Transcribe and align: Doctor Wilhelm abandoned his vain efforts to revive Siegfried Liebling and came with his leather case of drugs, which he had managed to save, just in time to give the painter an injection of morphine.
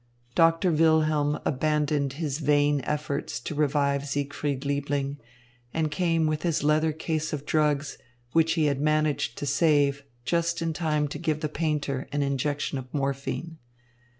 Doctor 0.33 0.71
Wilhelm 0.71 1.39
abandoned 1.45 2.13
his 2.13 2.39
vain 2.39 2.81
efforts 2.85 3.39
to 3.41 3.53
revive 3.53 4.07
Siegfried 4.07 4.65
Liebling 4.65 5.17
and 5.75 5.91
came 5.91 6.25
with 6.25 6.41
his 6.41 6.63
leather 6.63 6.91
case 6.91 7.33
of 7.33 7.45
drugs, 7.45 7.99
which 8.31 8.53
he 8.53 8.65
had 8.65 8.81
managed 8.81 9.37
to 9.37 9.45
save, 9.45 10.01
just 10.25 10.59
in 10.59 10.73
time 10.73 11.07
to 11.07 11.19
give 11.19 11.41
the 11.41 11.49
painter 11.49 12.07
an 12.11 12.23
injection 12.23 12.79
of 12.79 12.91
morphine. 12.91 13.59